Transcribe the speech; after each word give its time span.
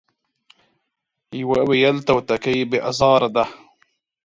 يوه 1.39 1.59
ويل 1.69 1.97
توتکۍ 2.07 2.57
بې 2.69 2.79
ازاره 2.89 3.29
ده، 3.35 3.43